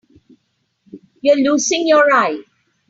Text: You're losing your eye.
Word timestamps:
You're 1.21 1.35
losing 1.43 1.87
your 1.87 2.11
eye. 2.11 2.41